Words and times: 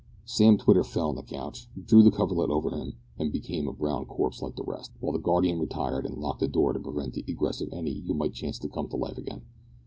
Sam 0.25 0.57
Twitter 0.57 0.83
fell 0.83 1.09
on 1.09 1.15
the 1.15 1.21
couch, 1.21 1.69
drew 1.79 2.01
the 2.01 2.09
coverlet 2.09 2.49
over 2.49 2.71
him, 2.71 2.93
and 3.19 3.31
became 3.31 3.67
a 3.67 3.71
brown 3.71 4.05
corpse 4.05 4.41
like 4.41 4.55
the 4.55 4.63
rest, 4.63 4.91
while 4.99 5.13
the 5.13 5.19
guardian 5.19 5.59
retired 5.59 6.07
and 6.07 6.17
locked 6.17 6.39
the 6.39 6.47
door 6.47 6.73
to 6.73 6.79
prevent 6.79 7.13
the 7.13 7.23
egress 7.27 7.61
of 7.61 7.71
any 7.71 7.99
who 7.99 8.15
might 8.15 8.33
chance 8.33 8.57
to 8.57 8.67
come 8.67 8.87
to 8.87 8.97
life 8.97 9.19
again. 9.19 9.43